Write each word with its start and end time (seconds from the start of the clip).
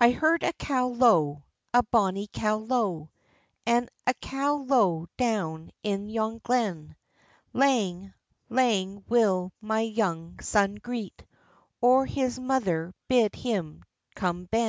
I 0.00 0.10
HEARD 0.10 0.42
a 0.42 0.52
cow 0.54 0.88
low, 0.88 1.44
a 1.72 1.84
bonnie 1.84 2.26
cow 2.32 2.56
low, 2.56 3.10
An' 3.64 3.88
a 4.08 4.14
cow 4.14 4.56
low 4.56 5.06
down 5.16 5.70
in 5.84 6.08
yon 6.08 6.38
glen; 6.42 6.96
Lang, 7.52 8.12
lang 8.48 9.04
will 9.08 9.52
my 9.60 9.82
young 9.82 10.40
son 10.40 10.74
greet, 10.74 11.24
Or 11.80 12.06
his 12.06 12.40
mither 12.40 12.92
bid 13.06 13.36
him 13.36 13.84
come 14.16 14.46
ben. 14.46 14.68